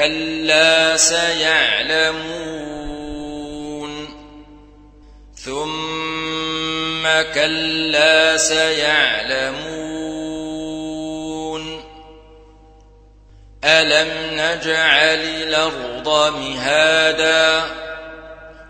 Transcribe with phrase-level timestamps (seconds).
[0.00, 2.20] كلا سيعلمون
[5.34, 7.02] ثم
[7.34, 9.60] كلا سيعلمون
[13.64, 17.62] ألم نجعل الأرض مهادا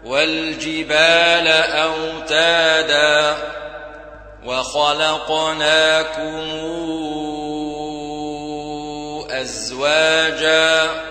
[0.05, 3.37] والجبال أوتادا
[4.45, 6.41] وخلقناكم
[9.31, 11.11] أزواجا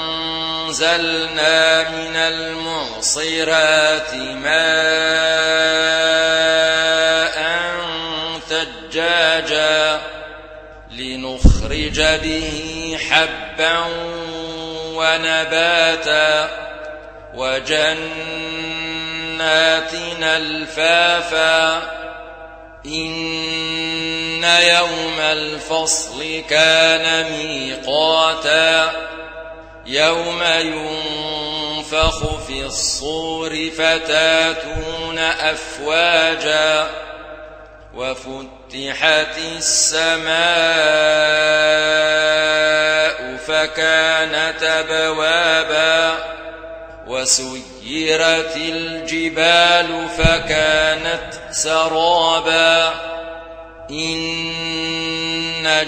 [0.71, 4.61] وأنزلنا من المعصرات ماء
[8.49, 10.01] ثجاجا
[10.91, 13.79] لنخرج به حبا
[14.95, 16.49] ونباتا
[17.35, 18.01] وجنات
[20.23, 21.81] الفافا
[22.85, 28.70] إن يوم الفصل كان ميقاتا
[29.85, 36.87] يوم ينفخ في الصور فتاتون أفواجا
[37.95, 40.31] وفتحت السماء
[43.37, 46.17] فكانت أبوابا
[47.07, 52.93] وسيرت الجبال فكانت سرابا
[53.89, 55.87] إن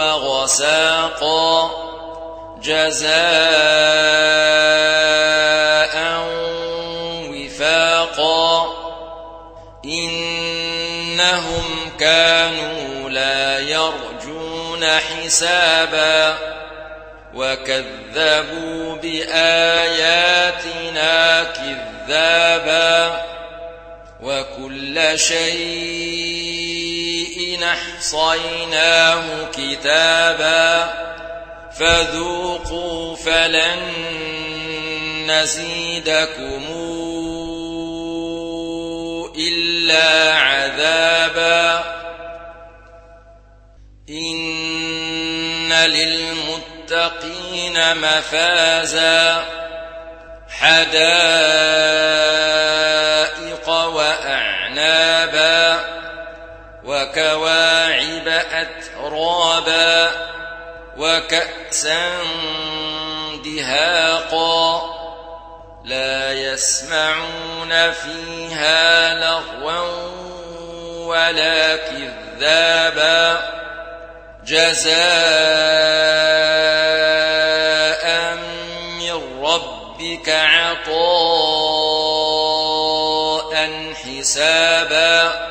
[0.00, 1.70] وغساقا
[2.62, 3.10] جزاء
[7.30, 8.74] وفاقا
[9.84, 11.64] إنهم
[11.98, 16.38] كانوا لا يرجون حسابا
[17.34, 20.34] وكذبوا بآياتنا
[21.44, 23.24] كذابا
[24.22, 26.79] وكل شيء
[27.62, 30.94] أحصيناه كتابا
[31.78, 33.92] فذوقوا فلن
[35.26, 36.66] نزيدكم
[39.38, 41.84] إلا عذابا.
[44.10, 47.16] إن للمتقين
[47.96, 49.44] مفازا.
[50.48, 51.89] حدائق
[61.20, 62.22] وكأسا
[63.44, 64.82] دهاقا
[65.84, 69.80] لا يسمعون فيها لغوا
[71.06, 73.40] ولا كذابا
[74.44, 74.94] جزاء
[78.98, 80.90] من ربك عطاء
[83.94, 85.50] حسابا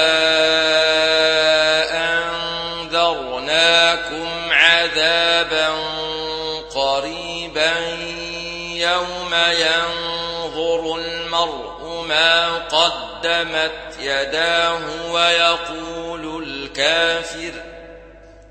[8.77, 17.53] يوم ينظر المرء ما قدمت يداه ويقول الكافر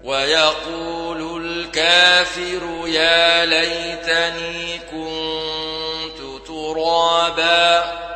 [0.05, 8.10] ويقول الكافر يا ليتني كنت ترابا